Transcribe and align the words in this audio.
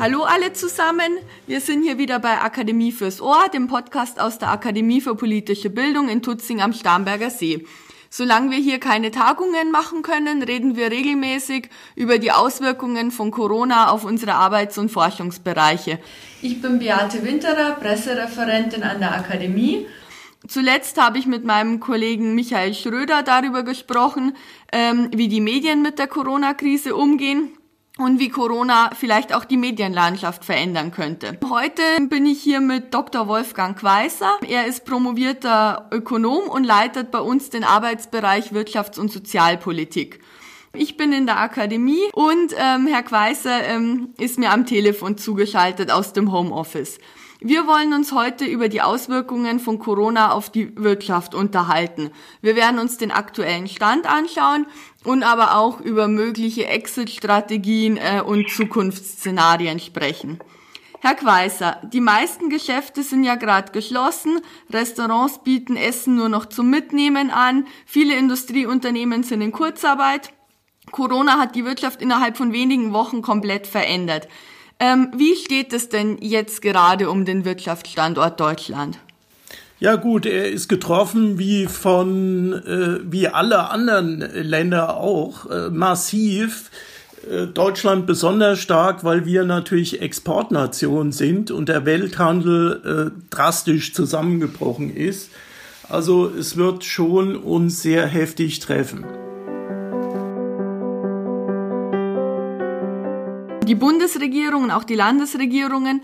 Hallo 0.00 0.22
alle 0.22 0.54
zusammen, 0.54 1.18
wir 1.46 1.60
sind 1.60 1.82
hier 1.82 1.98
wieder 1.98 2.20
bei 2.20 2.40
Akademie 2.40 2.90
fürs 2.90 3.20
Ohr, 3.20 3.50
dem 3.52 3.68
Podcast 3.68 4.18
aus 4.18 4.38
der 4.38 4.50
Akademie 4.50 5.02
für 5.02 5.14
politische 5.14 5.68
Bildung 5.68 6.08
in 6.08 6.22
Tutzing 6.22 6.62
am 6.62 6.72
Starnberger 6.72 7.28
See. 7.28 7.66
Solange 8.08 8.50
wir 8.50 8.56
hier 8.56 8.80
keine 8.80 9.10
Tagungen 9.10 9.70
machen 9.70 10.00
können, 10.00 10.42
reden 10.42 10.74
wir 10.74 10.90
regelmäßig 10.90 11.68
über 11.96 12.16
die 12.16 12.32
Auswirkungen 12.32 13.10
von 13.10 13.30
Corona 13.30 13.90
auf 13.90 14.06
unsere 14.06 14.36
Arbeits- 14.36 14.78
und 14.78 14.88
Forschungsbereiche. 14.88 15.98
Ich 16.40 16.62
bin 16.62 16.78
Beate 16.78 17.22
Winterer, 17.22 17.72
Pressereferentin 17.72 18.82
an 18.82 19.00
der 19.00 19.14
Akademie. 19.14 19.86
Zuletzt 20.48 20.98
habe 20.98 21.18
ich 21.18 21.26
mit 21.26 21.44
meinem 21.44 21.78
Kollegen 21.78 22.34
Michael 22.34 22.72
Schröder 22.72 23.22
darüber 23.22 23.64
gesprochen, 23.64 24.34
ähm, 24.72 25.10
wie 25.14 25.28
die 25.28 25.42
Medien 25.42 25.82
mit 25.82 25.98
der 25.98 26.06
Corona-Krise 26.06 26.96
umgehen 26.96 27.50
und 28.00 28.18
wie 28.18 28.30
Corona 28.30 28.90
vielleicht 28.98 29.34
auch 29.34 29.44
die 29.44 29.56
Medienlandschaft 29.56 30.44
verändern 30.44 30.90
könnte. 30.90 31.38
Heute 31.48 31.82
bin 32.08 32.26
ich 32.26 32.42
hier 32.42 32.60
mit 32.60 32.94
Dr. 32.94 33.28
Wolfgang 33.28 33.80
Weißer. 33.82 34.38
Er 34.48 34.66
ist 34.66 34.84
promovierter 34.84 35.88
Ökonom 35.92 36.48
und 36.48 36.64
leitet 36.64 37.10
bei 37.10 37.20
uns 37.20 37.50
den 37.50 37.64
Arbeitsbereich 37.64 38.52
Wirtschafts- 38.52 38.98
und 38.98 39.12
Sozialpolitik. 39.12 40.20
Ich 40.72 40.96
bin 40.96 41.12
in 41.12 41.26
der 41.26 41.40
Akademie 41.40 42.08
und 42.12 42.54
ähm, 42.56 42.86
Herr 42.86 43.02
Kweißer 43.02 43.64
ähm, 43.64 44.14
ist 44.18 44.38
mir 44.38 44.52
am 44.52 44.66
Telefon 44.66 45.18
zugeschaltet 45.18 45.90
aus 45.90 46.12
dem 46.12 46.30
Homeoffice. 46.32 46.98
Wir 47.42 47.66
wollen 47.66 47.94
uns 47.94 48.12
heute 48.12 48.44
über 48.44 48.68
die 48.68 48.82
Auswirkungen 48.82 49.60
von 49.60 49.78
Corona 49.78 50.32
auf 50.32 50.50
die 50.50 50.76
Wirtschaft 50.76 51.34
unterhalten. 51.34 52.10
Wir 52.42 52.54
werden 52.54 52.78
uns 52.78 52.98
den 52.98 53.10
aktuellen 53.10 53.66
Stand 53.66 54.06
anschauen 54.06 54.66
und 55.04 55.22
aber 55.22 55.56
auch 55.56 55.80
über 55.80 56.06
mögliche 56.06 56.66
Exit-Strategien 56.66 57.96
äh, 57.96 58.20
und 58.20 58.50
Zukunftsszenarien 58.50 59.80
sprechen. 59.80 60.38
Herr 61.00 61.14
Kweißer, 61.14 61.80
die 61.90 62.02
meisten 62.02 62.50
Geschäfte 62.50 63.02
sind 63.02 63.24
ja 63.24 63.36
gerade 63.36 63.72
geschlossen, 63.72 64.42
Restaurants 64.68 65.42
bieten 65.42 65.76
Essen 65.76 66.16
nur 66.16 66.28
noch 66.28 66.44
zum 66.44 66.68
Mitnehmen 66.68 67.30
an, 67.30 67.66
viele 67.86 68.16
Industrieunternehmen 68.16 69.22
sind 69.22 69.40
in 69.40 69.52
Kurzarbeit. 69.52 70.34
Corona 70.90 71.38
hat 71.38 71.54
die 71.54 71.64
Wirtschaft 71.64 72.02
innerhalb 72.02 72.36
von 72.36 72.52
wenigen 72.52 72.92
Wochen 72.92 73.22
komplett 73.22 73.66
verändert. 73.66 74.28
Ähm, 74.80 75.08
wie 75.14 75.36
steht 75.36 75.74
es 75.74 75.90
denn 75.90 76.16
jetzt 76.20 76.62
gerade 76.62 77.10
um 77.10 77.26
den 77.26 77.44
Wirtschaftsstandort 77.44 78.40
Deutschland? 78.40 78.98
Ja 79.78 79.96
gut, 79.96 80.26
er 80.26 80.50
ist 80.50 80.68
getroffen 80.68 81.38
wie 81.38 81.66
von 81.66 82.52
äh, 82.52 83.00
wie 83.10 83.28
alle 83.28 83.70
anderen 83.70 84.20
Länder 84.20 84.96
auch 84.96 85.48
äh, 85.50 85.70
massiv. 85.70 86.70
Äh, 87.30 87.46
Deutschland 87.46 88.06
besonders 88.06 88.58
stark, 88.58 89.04
weil 89.04 89.26
wir 89.26 89.44
natürlich 89.44 90.00
Exportnation 90.00 91.12
sind 91.12 91.50
und 91.50 91.68
der 91.68 91.84
Welthandel 91.84 93.12
äh, 93.12 93.20
drastisch 93.30 93.92
zusammengebrochen 93.92 94.94
ist. 94.94 95.30
Also 95.88 96.28
es 96.28 96.56
wird 96.56 96.84
schon 96.84 97.36
uns 97.36 97.82
sehr 97.82 98.06
heftig 98.06 98.60
treffen. 98.60 99.04
Die 103.70 103.76
Bundesregierung 103.76 104.64
und 104.64 104.70
auch 104.72 104.82
die 104.82 104.96
Landesregierungen 104.96 106.02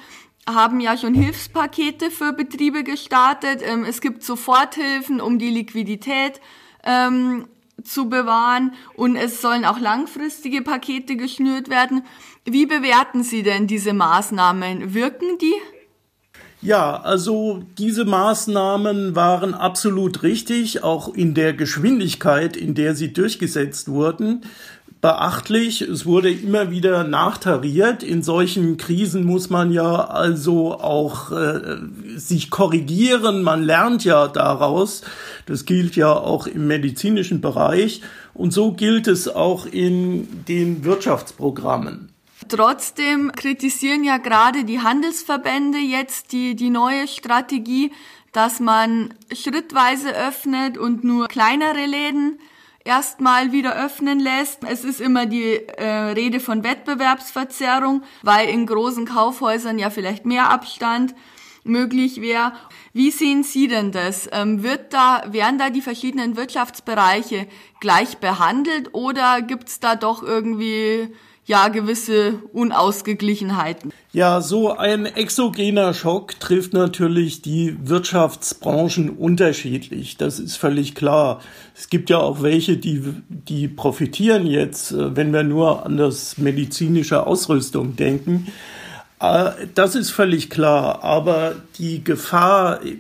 haben 0.49 0.79
ja 0.79 0.97
schon 0.97 1.15
Hilfspakete 1.15 2.13
für 2.13 2.33
Betriebe 2.33 2.85
gestartet. 2.85 3.61
Ähm, 3.61 3.85
es 3.85 4.01
gibt 4.01 4.23
Soforthilfen, 4.23 5.21
um 5.21 5.41
die 5.41 5.51
Liquidität 5.51 6.41
ähm, 6.85 7.49
zu 7.83 8.09
bewahren 8.09 8.73
und 8.95 9.17
es 9.17 9.43
sollen 9.43 9.65
auch 9.65 9.81
langfristige 9.81 10.63
Pakete 10.63 11.17
geschnürt 11.17 11.69
werden. 11.69 12.05
Wie 12.45 12.67
bewerten 12.67 13.25
Sie 13.25 13.43
denn 13.43 13.67
diese 13.67 13.95
Maßnahmen? 13.95 14.95
Wirken 14.95 15.37
die? 15.41 15.55
Ja, 16.63 17.01
also 17.01 17.65
diese 17.79 18.05
Maßnahmen 18.05 19.17
waren 19.17 19.55
absolut 19.55 20.23
richtig, 20.23 20.85
auch 20.85 21.13
in 21.13 21.35
der 21.35 21.53
Geschwindigkeit, 21.53 22.57
in 22.57 22.75
der 22.75 22.95
sie 22.95 23.13
durchgesetzt 23.13 23.89
wurden 23.89 24.43
beachtlich. 25.01 25.83
Es 25.83 26.07
wurde 26.07 26.31
immer 26.31 26.71
wieder 26.71 27.05
nachtariert. 27.05 28.03
In 28.03 28.23
solchen 28.23 28.77
Krisen 28.77 29.25
muss 29.25 29.51
man 29.51 29.71
ja 29.71 30.05
also 30.05 30.75
auch 30.75 31.33
äh, 31.33 31.79
sich 32.17 32.51
korrigieren. 32.51 33.43
Man 33.43 33.63
lernt 33.63 34.05
ja 34.05 34.29
daraus. 34.29 35.03
Das 35.47 35.65
gilt 35.65 35.97
ja 35.97 36.13
auch 36.13 36.47
im 36.47 36.67
medizinischen 36.67 37.41
Bereich. 37.41 38.03
Und 38.35 38.53
so 38.53 38.73
gilt 38.73 39.07
es 39.07 39.29
auch 39.29 39.67
in 39.67 40.45
den 40.47 40.85
Wirtschaftsprogrammen. 40.85 42.13
Trotzdem 42.49 43.33
kritisieren 43.33 44.05
ja 44.05 44.19
gerade 44.19 44.65
die 44.65 44.81
Handelsverbände 44.81 45.79
jetzt 45.79 46.33
die, 46.33 46.55
die 46.55 46.71
neue 46.71 47.09
Strategie, 47.09 47.93
dass 48.33 48.61
man 48.61 49.15
schrittweise 49.33 50.15
öffnet 50.15 50.77
und 50.77 51.03
nur 51.05 51.27
kleinere 51.29 51.87
Läden 51.87 52.39
erstmal 52.87 53.53
wieder 53.53 53.77
öffnen 53.77 54.21
lässt. 54.21 54.61
Es 54.65 54.85
ist 54.85 55.01
immer 55.01 55.27
die 55.27 55.55
äh, 55.55 55.85
Rede 56.13 56.41
von 56.41 56.65
Wettbewerbsverzerrung, 56.65 58.03
weil 58.23 58.49
in 58.49 58.67
großen 58.67 59.05
Kaufhäusern 59.05 59.79
ja 59.79 59.91
vielleicht 59.91 60.25
mehr 60.25 60.51
Abstand 60.51 61.15
möglich 61.65 62.21
wäre. 62.21 62.53
Wie 62.93 63.11
sehen 63.11 63.43
Sie 63.43 63.69
denn 63.69 63.93
das? 63.93 64.29
Ähm, 64.33 64.63
wird 64.63 64.93
da, 64.95 65.25
werden 65.27 65.59
da 65.59 65.71
die 65.71 65.83
verschiedenen 65.83 66.37
Wirtschaftsbereiche 66.37 67.49
gleich 67.81 68.19
behandelt 68.19 68.95
oder 68.95 69.43
gibt's 69.43 69.81
da 69.81 69.97
doch 69.97 70.23
irgendwie 70.23 71.13
ja 71.47 71.69
gewisse 71.69 72.35
Unausgeglichenheiten. 72.53 73.93
Ja, 74.13 74.41
so 74.41 74.77
ein 74.77 75.07
exogener 75.07 75.95
Schock 75.95 76.39
trifft 76.41 76.73
natürlich 76.73 77.41
die 77.41 77.77
Wirtschaftsbranchen 77.83 79.11
unterschiedlich. 79.11 80.17
Das 80.17 80.41
ist 80.41 80.57
völlig 80.57 80.95
klar. 80.95 81.41
Es 81.77 81.89
gibt 81.89 82.11
ja 82.11 82.19
auch 82.19 82.43
welche, 82.43 82.77
die, 82.77 83.03
die 83.29 83.69
profitieren 83.69 84.47
jetzt, 84.47 84.91
äh, 84.91 85.15
wenn 85.17 85.33
wir 85.33 85.45
nur 85.45 85.87
an 85.87 85.97
das 85.97 86.37
medizinische 86.37 87.27
Ausrüstung 87.27 87.95
denken. 87.95 88.49
Äh, 89.21 89.51
das 89.75 89.95
ist 89.95 90.11
völlig 90.11 90.51
klar, 90.51 91.05
aber 91.05 91.55
die 91.79 92.03
Gefahr, 92.03 92.85
äh, 92.85 92.97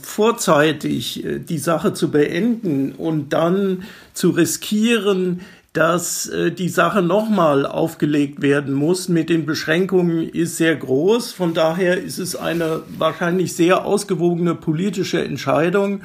vorzeitig 0.00 1.24
die 1.26 1.58
Sache 1.58 1.92
zu 1.92 2.12
beenden 2.12 2.92
und 2.92 3.32
dann 3.32 3.82
zu 4.14 4.30
riskieren, 4.30 5.40
dass 5.72 6.26
äh, 6.26 6.50
die 6.50 6.68
Sache 6.68 7.00
nochmal 7.00 7.64
aufgelegt 7.64 8.42
werden 8.42 8.74
muss 8.74 9.08
mit 9.08 9.28
den 9.28 9.46
Beschränkungen 9.46 10.28
ist 10.28 10.56
sehr 10.56 10.74
groß. 10.74 11.32
Von 11.32 11.54
daher 11.54 12.02
ist 12.02 12.18
es 12.18 12.34
eine 12.34 12.82
wahrscheinlich 12.98 13.54
sehr 13.54 13.84
ausgewogene 13.84 14.54
politische 14.54 15.22
Entscheidung. 15.24 16.02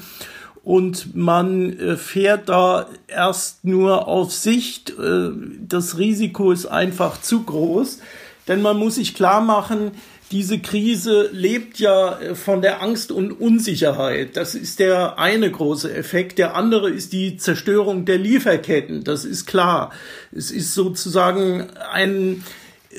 Und 0.63 1.15
man 1.15 1.77
äh, 1.79 1.95
fährt 1.95 2.49
da 2.49 2.87
erst 3.07 3.65
nur 3.65 4.07
auf 4.07 4.31
Sicht. 4.31 4.91
Äh, 4.91 5.29
das 5.67 5.97
Risiko 5.97 6.51
ist 6.51 6.67
einfach 6.67 7.19
zu 7.21 7.43
groß. 7.43 7.99
Denn 8.47 8.61
man 8.61 8.77
muss 8.77 8.95
sich 8.95 9.15
klar 9.15 9.41
machen, 9.41 9.91
diese 10.31 10.59
Krise 10.59 11.29
lebt 11.31 11.79
ja 11.79 12.19
äh, 12.19 12.35
von 12.35 12.61
der 12.61 12.81
Angst 12.81 13.11
und 13.11 13.31
Unsicherheit. 13.31 14.35
Das 14.35 14.55
ist 14.55 14.79
der 14.79 15.19
eine 15.19 15.49
große 15.51 15.93
Effekt. 15.93 16.37
Der 16.37 16.55
andere 16.55 16.89
ist 16.89 17.13
die 17.13 17.37
Zerstörung 17.37 18.05
der 18.05 18.17
Lieferketten. 18.17 19.03
Das 19.03 19.25
ist 19.25 19.45
klar. 19.45 19.91
Es 20.31 20.51
ist 20.51 20.73
sozusagen 20.73 21.67
ein 21.91 22.43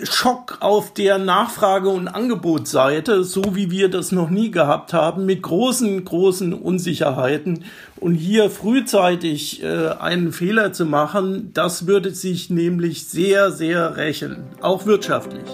Schock 0.04 0.58
auf 0.60 0.92
der 0.92 1.18
Nachfrage- 1.18 1.88
und 1.88 2.06
Angebotsseite, 2.08 3.24
so 3.24 3.42
wie 3.54 3.70
wir 3.70 3.88
das 3.88 4.12
noch 4.12 4.28
nie 4.28 4.50
gehabt 4.50 4.92
haben, 4.92 5.24
mit 5.24 5.42
großen, 5.42 6.04
großen 6.04 6.52
Unsicherheiten. 6.52 7.64
Und 7.96 8.14
hier 8.14 8.50
frühzeitig 8.50 9.62
äh, 9.62 9.88
einen 9.98 10.32
Fehler 10.32 10.72
zu 10.72 10.84
machen, 10.84 11.50
das 11.54 11.86
würde 11.86 12.10
sich 12.10 12.50
nämlich 12.50 13.06
sehr, 13.06 13.50
sehr 13.50 13.96
rächen, 13.96 14.44
auch 14.60 14.84
wirtschaftlich. 14.84 15.46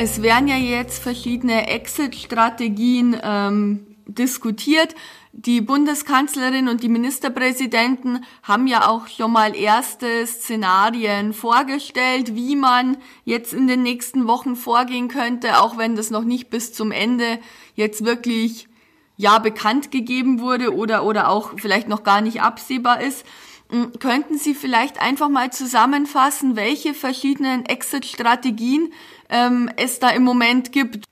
Es 0.00 0.22
werden 0.22 0.46
ja 0.46 0.54
jetzt 0.56 1.02
verschiedene 1.02 1.66
Exit-Strategien 1.66 3.16
ähm, 3.20 3.96
diskutiert. 4.06 4.94
Die 5.32 5.60
Bundeskanzlerin 5.60 6.68
und 6.68 6.84
die 6.84 6.88
Ministerpräsidenten 6.88 8.24
haben 8.44 8.68
ja 8.68 8.86
auch 8.86 9.08
schon 9.08 9.32
mal 9.32 9.56
erste 9.56 10.24
Szenarien 10.24 11.32
vorgestellt, 11.32 12.36
wie 12.36 12.54
man 12.54 12.98
jetzt 13.24 13.52
in 13.52 13.66
den 13.66 13.82
nächsten 13.82 14.28
Wochen 14.28 14.54
vorgehen 14.54 15.08
könnte, 15.08 15.60
auch 15.60 15.78
wenn 15.78 15.96
das 15.96 16.10
noch 16.10 16.22
nicht 16.22 16.48
bis 16.48 16.72
zum 16.72 16.92
Ende 16.92 17.40
jetzt 17.74 18.04
wirklich 18.04 18.68
ja 19.16 19.40
bekannt 19.40 19.90
gegeben 19.90 20.38
wurde 20.38 20.76
oder 20.76 21.02
oder 21.02 21.28
auch 21.28 21.54
vielleicht 21.56 21.88
noch 21.88 22.04
gar 22.04 22.20
nicht 22.20 22.40
absehbar 22.40 23.00
ist. 23.00 23.26
Hm, 23.70 23.92
könnten 23.98 24.38
Sie 24.38 24.54
vielleicht 24.54 25.00
einfach 25.02 25.28
mal 25.28 25.50
zusammenfassen, 25.50 26.56
welche 26.56 26.94
verschiedenen 26.94 27.66
Exit-Strategien 27.66 28.92
ähm, 29.28 29.70
es 29.76 29.98
da 29.98 30.10
im 30.10 30.22
Moment 30.22 30.72
gibt? 30.72 31.04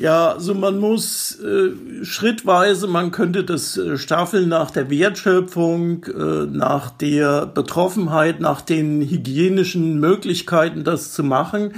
Ja, 0.00 0.32
also 0.32 0.54
man 0.54 0.78
muss 0.78 1.38
äh, 1.40 2.04
schrittweise, 2.04 2.86
man 2.86 3.10
könnte 3.10 3.44
das 3.44 3.76
äh, 3.76 3.98
staffeln 3.98 4.48
nach 4.48 4.70
der 4.70 4.88
Wertschöpfung, 4.88 6.04
äh, 6.04 6.46
nach 6.46 6.88
der 6.90 7.44
Betroffenheit, 7.44 8.40
nach 8.40 8.62
den 8.62 9.02
hygienischen 9.02 10.00
Möglichkeiten, 10.00 10.84
das 10.84 11.12
zu 11.12 11.22
machen. 11.22 11.74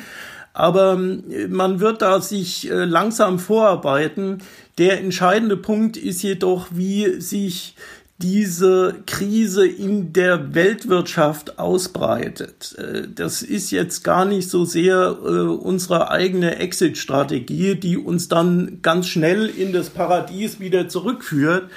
Aber 0.53 0.93
äh, 0.93 1.49
man 1.49 1.81
wird 1.81 2.00
da 2.00 2.21
sich 2.21 2.71
äh, 2.71 2.85
langsam 2.85 3.41
vorarbeiten. 3.41 4.39
Der 4.79 5.00
entscheidende 5.00 5.56
Punkt 5.56 5.97
ist 5.97 6.23
jedoch, 6.23 6.69
wie 6.71 7.21
sich 7.21 7.75
diese 8.22 9.02
Krise 9.06 9.66
in 9.66 10.12
der 10.12 10.54
Weltwirtschaft 10.54 11.58
ausbreitet. 11.58 12.76
Äh, 12.78 13.08
das 13.12 13.42
ist 13.42 13.70
jetzt 13.70 14.04
gar 14.04 14.24
nicht 14.24 14.48
so 14.48 14.64
sehr 14.64 15.16
äh, 15.24 15.28
unsere 15.28 16.10
eigene 16.10 16.56
Exit-Strategie, 16.56 17.74
die 17.74 17.96
uns 17.96 18.28
dann 18.28 18.78
ganz 18.82 19.08
schnell 19.08 19.46
in 19.48 19.72
das 19.72 19.90
Paradies 19.90 20.60
wieder 20.60 20.88
zurückführt, 20.88 21.70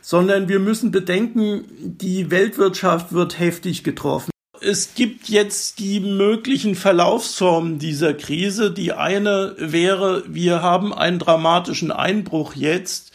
sondern 0.00 0.48
wir 0.48 0.60
müssen 0.60 0.90
bedenken, 0.90 1.64
die 1.80 2.30
Weltwirtschaft 2.30 3.12
wird 3.12 3.38
heftig 3.38 3.82
getroffen. 3.84 4.30
Es 4.60 4.94
gibt 4.94 5.28
jetzt 5.28 5.78
die 5.78 6.00
möglichen 6.00 6.74
Verlaufsformen 6.74 7.78
dieser 7.78 8.14
Krise. 8.14 8.72
Die 8.72 8.92
eine 8.92 9.54
wäre, 9.58 10.24
wir 10.26 10.62
haben 10.62 10.92
einen 10.92 11.18
dramatischen 11.18 11.92
Einbruch 11.92 12.54
jetzt 12.54 13.12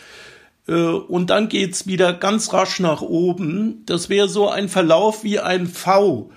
und 0.71 1.29
dann 1.29 1.49
geht's 1.49 1.87
wieder 1.87 2.13
ganz 2.13 2.53
rasch 2.53 2.79
nach 2.79 3.01
oben. 3.01 3.83
Das 3.85 4.09
wäre 4.09 4.29
so 4.29 4.49
ein 4.49 4.69
Verlauf 4.69 5.23
wie 5.23 5.39
ein 5.39 5.67
V, 5.67 6.31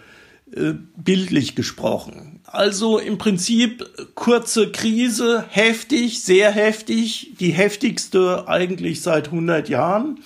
äh, 0.53 0.75
bildlich 0.97 1.55
gesprochen. 1.55 2.41
Also 2.45 2.99
im 2.99 3.19
Prinzip 3.19 3.85
kurze 4.15 4.71
Krise, 4.71 5.45
heftig, 5.49 6.23
sehr 6.23 6.51
heftig, 6.51 7.35
die 7.39 7.51
heftigste 7.51 8.49
eigentlich 8.49 9.03
seit 9.03 9.27
100 9.27 9.69
Jahren. 9.69 10.21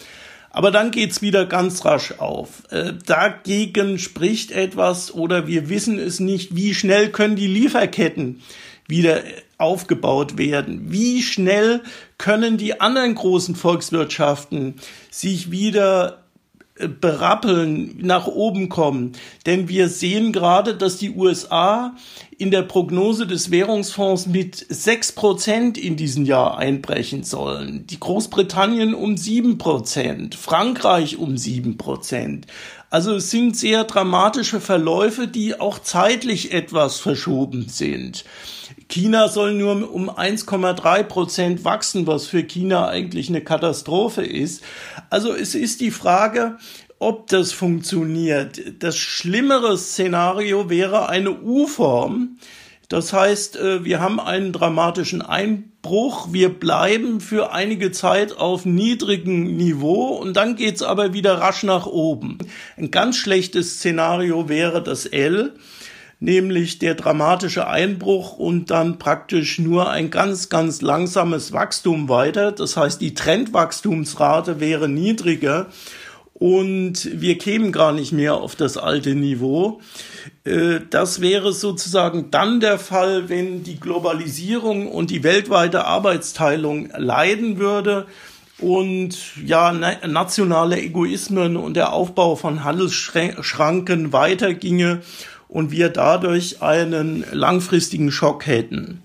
Aber 0.50 0.70
dann 0.70 0.90
geht's 0.90 1.22
wieder 1.22 1.46
ganz 1.46 1.84
rasch 1.84 2.14
auf. 2.18 2.64
Äh, 2.70 2.94
dagegen 3.06 3.98
spricht 3.98 4.50
etwas 4.50 5.14
oder 5.14 5.46
wir 5.46 5.68
wissen 5.68 5.98
es 5.98 6.20
nicht, 6.20 6.56
wie 6.56 6.74
schnell 6.74 7.10
können 7.10 7.36
die 7.36 7.46
Lieferketten 7.46 8.40
wieder 8.90 9.22
aufgebaut 9.56 10.36
werden? 10.36 10.92
Wie 10.92 11.22
schnell 11.22 11.82
können 12.18 12.58
die 12.58 12.80
anderen 12.80 13.14
großen 13.14 13.54
Volkswirtschaften 13.56 14.74
sich 15.10 15.50
wieder 15.50 16.20
äh, 16.80 16.88
berappeln, 16.88 17.98
nach 18.00 18.26
oben 18.26 18.68
kommen. 18.68 19.12
Denn 19.46 19.68
wir 19.68 19.88
sehen 19.88 20.32
gerade, 20.32 20.74
dass 20.74 20.96
die 20.96 21.10
USA 21.10 21.94
in 22.38 22.50
der 22.50 22.62
Prognose 22.62 23.26
des 23.26 23.50
Währungsfonds 23.50 24.26
mit 24.26 24.64
sechs 24.68 25.12
Prozent 25.12 25.76
in 25.76 25.96
diesem 25.96 26.24
Jahr 26.24 26.56
einbrechen 26.56 27.22
sollen. 27.22 27.86
Die 27.86 28.00
Großbritannien 28.00 28.94
um 28.94 29.16
sieben 29.16 29.58
Prozent, 29.58 30.34
Frankreich 30.34 31.18
um 31.18 31.36
sieben 31.36 31.76
Prozent. 31.76 32.46
Also 32.88 33.16
es 33.16 33.30
sind 33.30 33.56
sehr 33.56 33.84
dramatische 33.84 34.60
Verläufe, 34.60 35.28
die 35.28 35.60
auch 35.60 35.80
zeitlich 35.80 36.52
etwas 36.52 36.98
verschoben 36.98 37.68
sind. 37.68 38.24
China 38.90 39.28
soll 39.28 39.54
nur 39.54 39.92
um 39.92 40.10
1,3 40.10 41.04
Prozent 41.04 41.64
wachsen, 41.64 42.06
was 42.06 42.26
für 42.26 42.42
China 42.42 42.88
eigentlich 42.88 43.28
eine 43.28 43.40
Katastrophe 43.40 44.22
ist. 44.22 44.62
Also 45.08 45.34
es 45.34 45.54
ist 45.54 45.80
die 45.80 45.92
Frage, 45.92 46.58
ob 46.98 47.28
das 47.28 47.52
funktioniert. 47.52 48.60
Das 48.82 48.98
schlimmere 48.98 49.78
Szenario 49.78 50.68
wäre 50.68 51.08
eine 51.08 51.40
U-Form. 51.40 52.36
Das 52.88 53.12
heißt, 53.12 53.56
äh, 53.56 53.84
wir 53.84 54.00
haben 54.00 54.18
einen 54.18 54.52
dramatischen 54.52 55.22
Einbruch, 55.22 56.32
wir 56.32 56.48
bleiben 56.48 57.20
für 57.20 57.52
einige 57.52 57.92
Zeit 57.92 58.36
auf 58.36 58.66
niedrigem 58.66 59.56
Niveau 59.56 60.08
und 60.16 60.36
dann 60.36 60.56
geht's 60.56 60.82
aber 60.82 61.12
wieder 61.12 61.34
rasch 61.34 61.62
nach 61.62 61.86
oben. 61.86 62.38
Ein 62.76 62.90
ganz 62.90 63.16
schlechtes 63.16 63.76
Szenario 63.76 64.48
wäre 64.48 64.82
das 64.82 65.06
L 65.06 65.54
nämlich 66.20 66.78
der 66.78 66.94
dramatische 66.94 67.66
Einbruch 67.66 68.36
und 68.36 68.70
dann 68.70 68.98
praktisch 68.98 69.58
nur 69.58 69.90
ein 69.90 70.10
ganz, 70.10 70.50
ganz 70.50 70.82
langsames 70.82 71.52
Wachstum 71.52 72.08
weiter. 72.08 72.52
Das 72.52 72.76
heißt, 72.76 73.00
die 73.00 73.14
Trendwachstumsrate 73.14 74.60
wäre 74.60 74.88
niedriger 74.88 75.66
und 76.34 77.08
wir 77.20 77.38
kämen 77.38 77.72
gar 77.72 77.92
nicht 77.92 78.12
mehr 78.12 78.34
auf 78.34 78.54
das 78.54 78.76
alte 78.76 79.14
Niveau. 79.14 79.80
Äh, 80.44 80.80
das 80.90 81.22
wäre 81.22 81.52
sozusagen 81.52 82.30
dann 82.30 82.60
der 82.60 82.78
Fall, 82.78 83.28
wenn 83.30 83.62
die 83.62 83.80
Globalisierung 83.80 84.88
und 84.88 85.10
die 85.10 85.22
weltweite 85.22 85.86
Arbeitsteilung 85.86 86.90
leiden 86.96 87.58
würde 87.58 88.06
und 88.58 89.16
ja, 89.44 89.72
nationale 89.72 90.78
Egoismen 90.80 91.56
und 91.56 91.74
der 91.74 91.94
Aufbau 91.94 92.36
von 92.36 92.62
Handelsschranken 92.62 94.12
weiterginge 94.12 95.00
und 95.50 95.72
wir 95.72 95.88
dadurch 95.88 96.62
einen 96.62 97.24
langfristigen 97.32 98.10
Schock 98.10 98.46
hätten. 98.46 99.02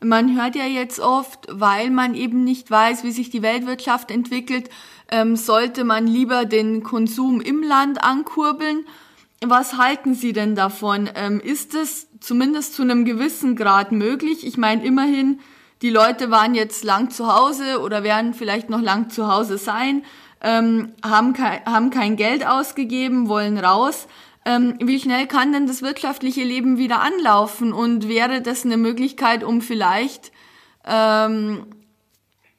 Man 0.00 0.40
hört 0.40 0.56
ja 0.56 0.64
jetzt 0.64 1.00
oft, 1.00 1.46
weil 1.50 1.90
man 1.90 2.14
eben 2.14 2.44
nicht 2.44 2.70
weiß, 2.70 3.04
wie 3.04 3.10
sich 3.10 3.30
die 3.30 3.42
Weltwirtschaft 3.42 4.10
entwickelt, 4.10 4.70
ähm, 5.10 5.36
sollte 5.36 5.84
man 5.84 6.06
lieber 6.06 6.44
den 6.44 6.82
Konsum 6.82 7.40
im 7.40 7.62
Land 7.62 8.02
ankurbeln. 8.02 8.84
Was 9.44 9.76
halten 9.76 10.14
Sie 10.14 10.32
denn 10.32 10.54
davon? 10.54 11.10
Ähm, 11.14 11.40
ist 11.40 11.74
es 11.74 12.08
zumindest 12.20 12.74
zu 12.74 12.82
einem 12.82 13.04
gewissen 13.04 13.54
Grad 13.54 13.92
möglich? 13.92 14.46
Ich 14.46 14.56
meine, 14.56 14.84
immerhin, 14.84 15.40
die 15.82 15.90
Leute 15.90 16.30
waren 16.30 16.54
jetzt 16.54 16.84
lang 16.84 17.10
zu 17.10 17.32
Hause 17.32 17.80
oder 17.80 18.02
werden 18.02 18.34
vielleicht 18.34 18.70
noch 18.70 18.80
lang 18.80 19.10
zu 19.10 19.32
Hause 19.32 19.58
sein 19.58 20.02
ähm, 20.42 20.92
haben, 21.04 21.32
kein, 21.32 21.64
haben 21.64 21.90
kein 21.90 22.16
Geld 22.16 22.46
ausgegeben, 22.46 23.28
wollen 23.28 23.58
raus. 23.58 24.06
Ähm, 24.44 24.74
wie 24.80 24.98
schnell 25.00 25.26
kann 25.26 25.52
denn 25.52 25.66
das 25.66 25.82
wirtschaftliche 25.82 26.42
Leben 26.42 26.78
wieder 26.78 27.00
anlaufen? 27.00 27.72
Und 27.72 28.08
wäre 28.08 28.40
das 28.40 28.64
eine 28.64 28.76
Möglichkeit, 28.76 29.44
um 29.44 29.60
vielleicht 29.60 30.32
ähm, 30.86 31.66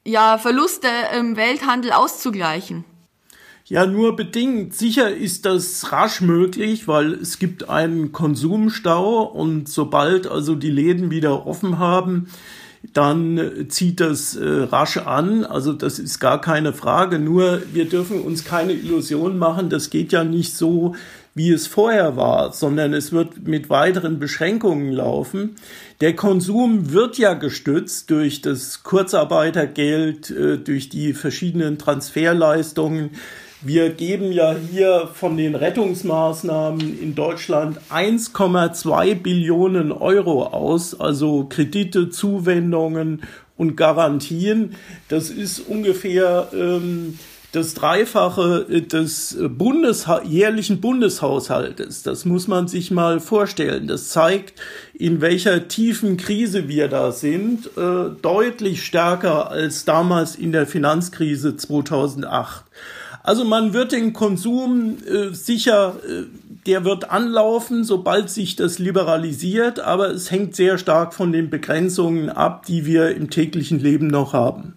ja, 0.04 0.38
Verluste 0.38 0.88
im 1.18 1.36
Welthandel 1.36 1.92
auszugleichen? 1.92 2.84
Ja, 3.64 3.86
nur 3.86 4.16
bedingt. 4.16 4.74
Sicher 4.74 5.14
ist 5.14 5.44
das 5.46 5.92
rasch 5.92 6.20
möglich, 6.20 6.88
weil 6.88 7.12
es 7.12 7.38
gibt 7.38 7.68
einen 7.68 8.10
Konsumstau 8.10 9.22
und 9.22 9.68
sobald 9.68 10.26
also 10.26 10.56
die 10.56 10.70
Läden 10.72 11.10
wieder 11.10 11.46
offen 11.46 11.78
haben, 11.78 12.28
dann 12.82 13.66
zieht 13.68 14.00
das 14.00 14.36
äh, 14.36 14.44
rasch 14.44 14.96
an. 14.96 15.44
Also 15.44 15.72
das 15.72 15.98
ist 15.98 16.18
gar 16.18 16.40
keine 16.40 16.72
Frage. 16.72 17.18
Nur 17.18 17.62
wir 17.72 17.88
dürfen 17.88 18.22
uns 18.22 18.44
keine 18.44 18.72
Illusion 18.72 19.38
machen. 19.38 19.68
Das 19.68 19.90
geht 19.90 20.12
ja 20.12 20.24
nicht 20.24 20.54
so, 20.54 20.94
wie 21.34 21.52
es 21.52 21.66
vorher 21.66 22.16
war, 22.16 22.52
sondern 22.52 22.92
es 22.92 23.12
wird 23.12 23.46
mit 23.46 23.70
weiteren 23.70 24.18
Beschränkungen 24.18 24.92
laufen. 24.92 25.56
Der 26.00 26.16
Konsum 26.16 26.92
wird 26.92 27.18
ja 27.18 27.34
gestützt 27.34 28.10
durch 28.10 28.40
das 28.40 28.82
Kurzarbeitergeld, 28.82 30.30
äh, 30.30 30.58
durch 30.58 30.88
die 30.88 31.12
verschiedenen 31.12 31.78
Transferleistungen 31.78 33.10
wir 33.62 33.90
geben 33.90 34.32
ja 34.32 34.54
hier 34.54 35.08
von 35.12 35.36
den 35.36 35.54
Rettungsmaßnahmen 35.54 36.98
in 37.00 37.14
Deutschland 37.14 37.78
1,2 37.90 39.14
Billionen 39.14 39.92
Euro 39.92 40.44
aus, 40.44 40.98
also 40.98 41.44
Kredite, 41.44 42.08
Zuwendungen 42.08 43.22
und 43.56 43.76
Garantien. 43.76 44.76
Das 45.08 45.28
ist 45.28 45.60
ungefähr 45.60 46.48
ähm, 46.54 47.18
das 47.52 47.74
Dreifache 47.74 48.64
des 48.64 49.36
Bundesha 49.50 50.22
jährlichen 50.22 50.80
Bundeshaushaltes. 50.80 52.02
Das 52.02 52.24
muss 52.24 52.48
man 52.48 52.68
sich 52.68 52.90
mal 52.90 53.20
vorstellen. 53.20 53.88
Das 53.88 54.08
zeigt, 54.08 54.54
in 54.94 55.20
welcher 55.20 55.68
tiefen 55.68 56.16
Krise 56.16 56.68
wir 56.68 56.88
da 56.88 57.12
sind. 57.12 57.66
Äh, 57.76 58.10
deutlich 58.22 58.84
stärker 58.86 59.50
als 59.50 59.84
damals 59.84 60.36
in 60.36 60.52
der 60.52 60.66
Finanzkrise 60.66 61.56
2008. 61.56 62.64
Also 63.22 63.44
man 63.44 63.74
wird 63.74 63.92
den 63.92 64.14
Konsum 64.14 64.96
äh, 65.06 65.34
sicher, 65.34 65.96
äh, 66.08 66.24
der 66.66 66.84
wird 66.84 67.10
anlaufen, 67.10 67.84
sobald 67.84 68.30
sich 68.30 68.56
das 68.56 68.78
liberalisiert, 68.78 69.78
aber 69.78 70.10
es 70.10 70.30
hängt 70.30 70.56
sehr 70.56 70.78
stark 70.78 71.12
von 71.12 71.30
den 71.30 71.50
Begrenzungen 71.50 72.30
ab, 72.30 72.64
die 72.64 72.86
wir 72.86 73.14
im 73.14 73.28
täglichen 73.28 73.78
Leben 73.78 74.06
noch 74.06 74.32
haben. 74.32 74.74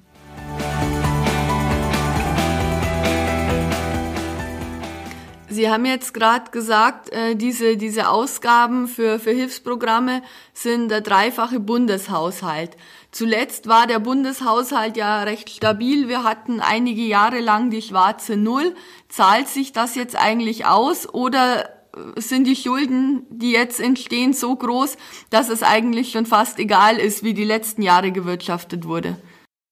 Sie 5.47 5.69
haben 5.69 5.85
jetzt 5.85 6.13
gerade 6.13 6.49
gesagt, 6.51 7.13
äh, 7.13 7.35
diese, 7.35 7.77
diese 7.77 8.09
Ausgaben 8.09 8.87
für, 8.87 9.19
für 9.19 9.31
Hilfsprogramme 9.31 10.23
sind 10.53 10.89
der 10.89 11.01
dreifache 11.01 11.59
Bundeshaushalt. 11.59 12.71
Zuletzt 13.13 13.67
war 13.67 13.85
der 13.85 13.99
Bundeshaushalt 13.99 14.97
ja 14.97 15.21
recht 15.21 15.51
stabil. 15.51 16.07
Wir 16.07 16.23
hatten 16.23 16.59
einige 16.59 17.03
Jahre 17.03 17.41
lang 17.41 17.69
die 17.69 17.83
schwarze 17.83 18.37
Null. 18.37 18.73
Zahlt 19.07 19.47
sich 19.47 19.71
das 19.71 19.93
jetzt 19.93 20.15
eigentlich 20.15 20.65
aus 20.65 21.07
oder 21.07 21.69
sind 22.17 22.47
die 22.47 22.55
Schulden, 22.55 23.27
die 23.29 23.51
jetzt 23.51 23.79
entstehen, 23.79 24.33
so 24.33 24.55
groß, 24.55 24.97
dass 25.29 25.49
es 25.49 25.61
eigentlich 25.61 26.11
schon 26.11 26.25
fast 26.25 26.57
egal 26.57 26.97
ist, 26.97 27.23
wie 27.23 27.35
die 27.35 27.43
letzten 27.43 27.83
Jahre 27.83 28.11
gewirtschaftet 28.11 28.85
wurde. 28.85 29.15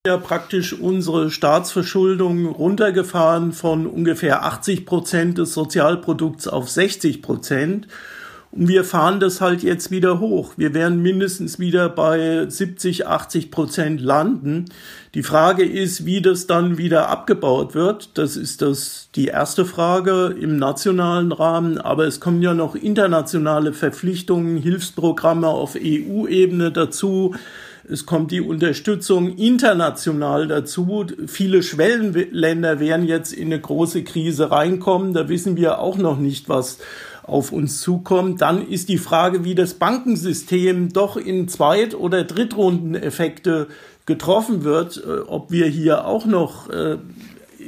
Ja, 0.06 0.18
praktisch 0.18 0.74
unsere 0.74 1.32
Staatsverschuldung 1.32 2.46
runtergefahren 2.46 3.54
von 3.54 3.88
ungefähr 3.88 4.46
80 4.46 4.86
Prozent 4.86 5.40
des 5.40 5.54
Sozialprodukts 5.54 6.48
auf 6.48 6.70
60 6.70 7.24
Prozent. 7.24 7.88
Und 8.52 8.68
wir 8.68 8.84
fahren 8.84 9.22
das 9.22 9.40
halt 9.40 9.64
jetzt 9.64 9.92
wieder 9.92 10.20
hoch. 10.20 10.54
Wir 10.58 10.74
werden 10.74 11.02
mindestens 11.02 11.58
wieder 11.58 11.88
bei 11.88 12.46
70, 12.50 13.08
80 13.08 13.50
Prozent 13.50 14.02
landen. 14.02 14.66
Die 15.14 15.24
Frage 15.24 15.64
ist, 15.64 16.06
wie 16.06 16.22
das 16.22 16.48
dann 16.48 16.78
wieder 16.78 17.08
abgebaut 17.08 17.76
wird. 17.76 18.18
Das 18.18 18.36
ist 18.36 18.62
das, 18.62 19.08
die 19.16 19.28
erste 19.28 19.64
Frage 19.64 20.36
im 20.38 20.58
nationalen 20.58 21.32
Rahmen. 21.32 21.78
Aber 21.78 22.06
es 22.06 22.20
kommen 22.20 22.42
ja 22.42 22.54
noch 22.54 22.76
internationale 22.76 23.72
Verpflichtungen, 23.72 24.58
Hilfsprogramme 24.58 25.48
auf 25.48 25.78
EU-Ebene 25.78 26.74
dazu. 26.74 27.34
Es 27.90 28.06
kommt 28.06 28.32
die 28.32 28.42
Unterstützung 28.42 29.36
international 29.38 30.48
dazu. 30.48 31.06
Viele 31.28 31.64
Schwellenländer 31.64 32.80
werden 32.80 33.06
jetzt 33.06 33.34
in 33.34 33.48
eine 33.48 33.60
große 33.60 34.04
Krise 34.04 34.52
reinkommen. 34.52 35.14
Da 35.14 35.30
wissen 35.30 35.58
wir 35.58 35.80
auch 35.80 35.98
noch 35.98 36.18
nicht, 36.18 36.48
was 36.48 36.80
auf 37.24 37.52
uns 37.52 37.82
zukommt, 37.82 38.42
dann 38.42 38.68
ist 38.68 38.90
die 38.90 38.98
Frage, 38.98 39.44
wie 39.44 39.56
das 39.56 39.76
Bankensystem 39.76 40.90
doch 40.90 41.18
in 41.18 41.48
Zweit- 41.48 41.96
oder 41.96 42.24
Drittrundeneffekte 42.24 43.68
getroffen 44.06 44.64
wird, 44.64 44.98
äh, 44.98 45.20
ob 45.22 45.52
wir 45.52 45.68
hier 45.68 46.06
auch 46.06 46.26
noch 46.26 46.70
äh, 46.70 46.98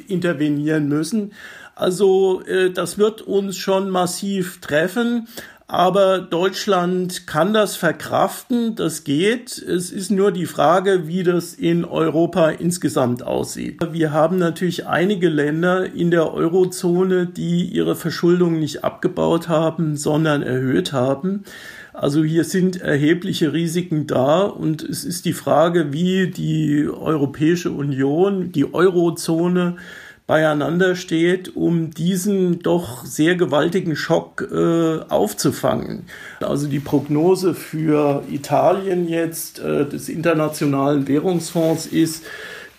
intervenieren 0.07 0.88
müssen. 0.88 1.33
Also 1.75 2.41
äh, 2.41 2.72
das 2.72 2.98
wird 2.98 3.22
uns 3.22 3.57
schon 3.57 3.89
massiv 3.89 4.62
treffen. 4.62 5.27
Aber 5.73 6.19
Deutschland 6.19 7.25
kann 7.25 7.51
das 7.51 7.75
verkraften, 7.75 8.75
das 8.75 9.03
geht. 9.03 9.57
Es 9.57 9.91
ist 9.91 10.11
nur 10.11 10.31
die 10.31 10.45
Frage, 10.45 11.07
wie 11.07 11.23
das 11.23 11.55
in 11.55 11.83
Europa 11.83 12.49
insgesamt 12.49 13.23
aussieht. 13.23 13.81
Wir 13.91 14.11
haben 14.11 14.37
natürlich 14.37 14.85
einige 14.85 15.29
Länder 15.29 15.91
in 15.91 16.11
der 16.11 16.31
Eurozone, 16.31 17.25
die 17.25 17.63
ihre 17.63 17.95
Verschuldung 17.95 18.59
nicht 18.59 18.83
abgebaut 18.83 19.49
haben, 19.49 19.97
sondern 19.97 20.43
erhöht 20.43 20.93
haben. 20.93 21.43
Also 21.91 22.23
hier 22.23 22.43
sind 22.43 22.79
erhebliche 22.79 23.51
Risiken 23.51 24.05
da 24.05 24.43
und 24.43 24.83
es 24.83 25.03
ist 25.03 25.25
die 25.25 25.33
Frage, 25.33 25.91
wie 25.91 26.27
die 26.27 26.87
Europäische 26.87 27.71
Union, 27.71 28.51
die 28.51 28.75
Eurozone 28.75 29.77
beieinander 30.25 30.95
steht, 30.95 31.55
um 31.55 31.91
diesen 31.91 32.59
doch 32.59 33.05
sehr 33.05 33.35
gewaltigen 33.35 33.95
Schock 33.95 34.47
äh, 34.51 34.99
aufzufangen. 35.09 36.03
Also 36.39 36.67
die 36.67 36.79
Prognose 36.79 37.53
für 37.53 38.23
Italien 38.31 39.07
jetzt 39.09 39.59
äh, 39.59 39.85
des 39.85 40.07
Internationalen 40.07 41.07
Währungsfonds 41.07 41.87
ist, 41.87 42.23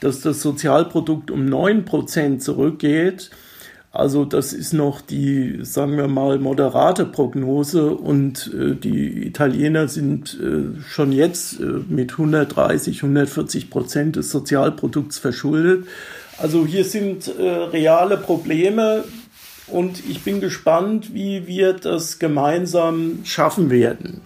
dass 0.01 0.21
das 0.21 0.41
Sozialprodukt 0.41 1.31
um 1.31 1.47
neun 1.47 1.85
Prozent 1.85 2.43
zurückgeht. 2.43 3.31
Also 3.95 4.25
das 4.25 4.53
ist 4.53 4.73
noch 4.73 5.01
die, 5.01 5.61
sagen 5.63 5.97
wir 5.97 6.09
mal, 6.09 6.41
moderate 6.41 7.05
Prognose 7.05 7.91
und 7.91 8.53
äh, 8.53 8.75
die 8.75 9.25
Italiener 9.25 9.87
sind 9.87 10.37
äh, 10.41 10.83
schon 10.89 11.13
jetzt 11.13 11.61
äh, 11.61 11.65
mit 11.89 12.13
130, 12.13 13.05
140 13.05 13.71
Prozent 13.71 14.17
des 14.17 14.31
Sozialprodukts 14.31 15.19
verschuldet. 15.19 15.87
Also 16.39 16.67
hier 16.67 16.85
sind 16.85 17.29
äh, 17.29 17.43
reale 17.43 18.17
Probleme 18.17 19.05
und 19.69 20.05
ich 20.09 20.23
bin 20.23 20.41
gespannt, 20.41 21.15
wie 21.15 21.47
wir 21.47 21.73
das 21.75 22.19
gemeinsam 22.19 23.21
schaffen 23.25 23.71
werden. 23.71 24.21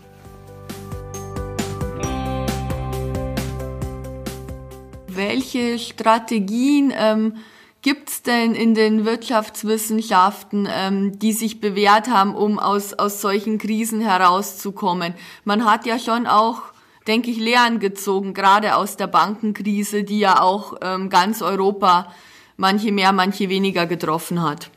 Welche 5.09 5.79
Strategien 5.79 6.93
ähm, 6.97 7.35
gibt 7.83 8.09
es 8.09 8.23
denn 8.23 8.55
in 8.55 8.75
den 8.75 9.05
Wirtschaftswissenschaften, 9.05 10.69
ähm, 10.73 11.19
die 11.19 11.33
sich 11.33 11.61
bewährt 11.61 12.09
haben, 12.09 12.35
um 12.35 12.59
aus, 12.59 12.95
aus 12.95 13.21
solchen 13.21 13.59
Krisen 13.59 14.01
herauszukommen? 14.01 15.15
Man 15.45 15.65
hat 15.65 15.87
ja 15.87 15.99
schon 15.99 16.27
auch 16.27 16.63
denke 17.09 17.31
ich, 17.31 17.39
Lehren 17.39 17.81
gezogen, 17.81 18.35
gerade 18.35 18.77
aus 18.77 18.97
der 18.97 19.07
Bankenkrise, 19.07 20.05
die 20.05 20.21
ja 20.21 20.41
auch 20.41 20.75
ähm, 20.83 21.09
ganz 21.09 21.43
Europa 21.43 22.13
manche 22.57 22.93
mehr, 22.93 23.13
manche 23.13 23.49
weniger 23.49 23.87
getroffen 23.87 24.43
hat. 24.43 24.71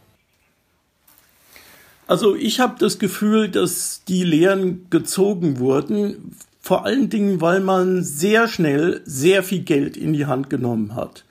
Also 2.08 2.36
ich 2.36 2.60
habe 2.60 2.76
das 2.80 3.00
Gefühl, 3.00 3.50
dass 3.50 4.04
die 4.08 4.24
Lehren 4.24 4.90
gezogen 4.90 5.60
wurden, 5.60 6.36
vor 6.62 6.86
allen 6.86 7.10
Dingen, 7.10 7.42
weil 7.42 7.60
man 7.60 8.04
sehr 8.04 8.48
schnell 8.48 9.02
sehr 9.06 9.44
viel 9.44 9.62
Geld 9.62 9.98
in 9.98 10.14
die 10.14 10.26
Hand 10.26 10.50
genommen 10.50 10.96
hat 10.96 11.24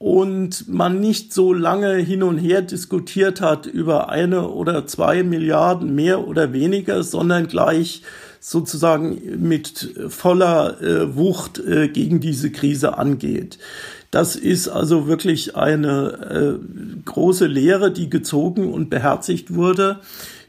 und 0.00 0.66
man 0.66 0.98
nicht 0.98 1.34
so 1.34 1.52
lange 1.52 1.96
hin 1.96 2.22
und 2.22 2.38
her 2.38 2.62
diskutiert 2.62 3.42
hat 3.42 3.66
über 3.66 4.08
eine 4.08 4.48
oder 4.48 4.86
zwei 4.86 5.22
Milliarden 5.22 5.94
mehr 5.94 6.26
oder 6.26 6.54
weniger, 6.54 7.02
sondern 7.02 7.48
gleich 7.48 8.02
sozusagen 8.40 9.46
mit 9.46 9.94
voller 10.08 10.80
äh, 10.80 11.14
Wucht 11.14 11.58
äh, 11.58 11.88
gegen 11.88 12.20
diese 12.20 12.50
Krise 12.50 12.96
angeht. 12.96 13.58
Das 14.10 14.34
ist 14.34 14.68
also 14.68 15.06
wirklich 15.06 15.56
eine 15.56 16.58
äh, 16.58 17.04
große 17.04 17.46
Lehre, 17.46 17.92
die 17.92 18.10
gezogen 18.10 18.72
und 18.72 18.90
beherzigt 18.90 19.54
wurde. 19.54 20.00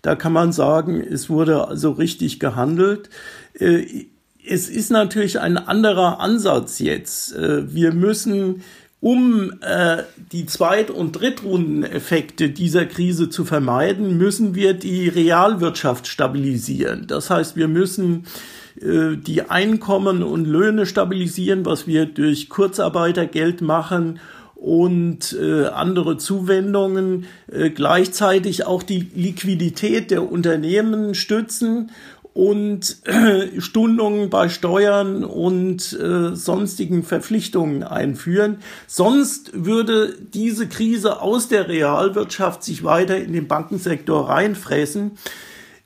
Da 0.01 0.15
kann 0.15 0.33
man 0.33 0.51
sagen, 0.51 1.00
es 1.00 1.29
wurde 1.29 1.67
also 1.67 1.91
richtig 1.91 2.39
gehandelt. 2.39 3.10
Äh, 3.53 4.05
es 4.48 4.69
ist 4.69 4.89
natürlich 4.89 5.39
ein 5.39 5.57
anderer 5.57 6.19
Ansatz 6.19 6.79
jetzt. 6.79 7.36
Äh, 7.36 7.71
wir 7.74 7.93
müssen 7.93 8.63
um 9.01 9.51
äh, 9.62 10.03
die 10.31 10.46
Zweit- 10.46 10.91
und 10.91 11.13
Drittrundeneffekte 11.13 12.50
dieser 12.50 12.86
Krise 12.86 13.29
zu 13.29 13.46
vermeiden, 13.46 14.17
müssen 14.17 14.53
wir 14.53 14.75
die 14.75 15.10
Realwirtschaft 15.10 16.08
stabilisieren. 16.08 17.08
Das 17.08 17.31
heißt, 17.31 17.55
wir 17.55 17.67
müssen 17.67 18.27
äh, 18.79 19.17
die 19.17 19.50
Einkommen 19.50 20.22
und 20.22 20.46
Löhne 20.46 20.86
stabilisieren, 20.86 21.65
was 21.65 21.88
wir 21.88 22.05
durch 22.05 22.48
Kurzarbeitergeld 22.48 23.62
machen 23.62 24.20
und 24.53 25.36
äh, 25.41 25.65
andere 25.65 26.17
Zuwendungen, 26.17 27.25
äh, 27.51 27.72
gleichzeitig 27.72 28.67
auch 28.67 28.84
die 28.84 29.08
Liquidität 29.15 30.12
der 30.12 30.31
Unternehmen 30.31 31.15
stützen 31.15 31.89
und 32.34 33.06
äh, 33.08 33.60
Stundungen 33.60 34.30
bei 34.30 34.48
Steuern 34.48 35.24
und 35.24 35.94
äh, 35.94 36.36
sonstigen 36.36 37.04
Verpflichtungen 37.04 37.84
einführen. 37.84 38.60
Sonst 38.88 39.52
würde 39.54 40.18
diese 40.18 40.70
Krise 40.70 41.22
aus 41.22 41.50
der 41.50 41.68
Realwirtschaft 41.68 42.64
sich 42.64 42.84
weiter 42.84 43.18
in 43.18 43.34
den 43.34 43.48
Bankensektor 43.48 44.30
reinfressen. 44.30 45.18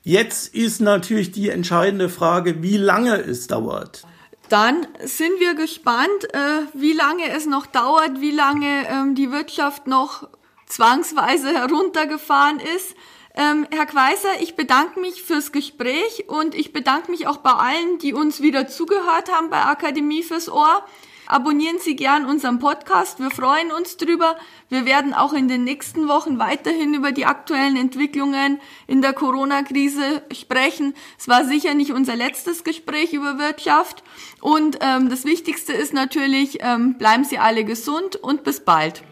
Jetzt 0.04 0.54
ist 0.54 0.82
natürlich 0.82 1.32
die 1.32 1.50
entscheidende 1.50 2.10
Frage, 2.10 2.62
wie 2.62 2.78
lange 2.78 3.16
es 3.16 3.48
dauert. 3.48 4.04
Dann 4.50 4.86
sind 5.04 5.40
wir 5.40 5.56
gespannt, 5.56 6.26
äh, 6.32 6.62
wie 6.76 6.94
lange 6.94 7.28
es 7.36 7.48
noch 7.48 7.66
dauert, 7.66 8.22
wie 8.22 8.30
lange 8.30 8.88
ähm, 8.88 9.16
die 9.16 9.32
Wirtschaft 9.32 9.88
noch 9.88 10.28
zwangsweise 10.68 11.50
heruntergefahren 11.56 12.60
ist. 12.60 12.96
Ähm, 13.38 13.68
Herr 13.70 13.86
Kweiser, 13.86 14.40
ich 14.40 14.56
bedanke 14.56 15.00
mich 15.02 15.22
fürs 15.22 15.52
Gespräch 15.52 16.26
und 16.28 16.56
ich 16.56 16.72
bedanke 16.72 17.12
mich 17.12 17.28
auch 17.28 17.38
bei 17.38 17.52
allen, 17.52 17.98
die 18.00 18.14
uns 18.14 18.42
wieder 18.42 18.68
zugehört 18.68 19.30
haben 19.30 19.50
bei 19.50 19.62
Akademie 19.62 20.24
fürs 20.24 20.50
Ohr. 20.50 20.86
Abonnieren 21.28 21.80
Sie 21.80 21.96
gern 21.96 22.26
unseren 22.26 22.60
Podcast. 22.60 23.20
Wir 23.20 23.32
freuen 23.32 23.72
uns 23.72 23.98
drüber. 23.98 24.38
Wir 24.70 24.86
werden 24.86 25.14
auch 25.14 25.34
in 25.34 25.48
den 25.48 25.64
nächsten 25.64 26.08
Wochen 26.08 26.38
weiterhin 26.38 26.94
über 26.94 27.12
die 27.12 27.26
aktuellen 27.26 27.76
Entwicklungen 27.76 28.62
in 28.88 29.02
der 29.02 29.12
Corona-Krise 29.12 30.22
sprechen. 30.32 30.94
Es 31.18 31.28
war 31.28 31.44
sicher 31.44 31.74
nicht 31.74 31.92
unser 31.92 32.16
letztes 32.16 32.64
Gespräch 32.64 33.12
über 33.12 33.40
Wirtschaft. 33.40 34.04
Und 34.40 34.78
ähm, 34.82 35.10
das 35.10 35.26
Wichtigste 35.26 35.74
ist 35.74 35.94
natürlich, 35.94 36.60
ähm, 36.62 36.98
bleiben 36.98 37.26
Sie 37.26 37.40
alle 37.40 37.66
gesund 37.66 38.16
und 38.16 38.44
bis 38.44 38.64
bald. 38.64 39.04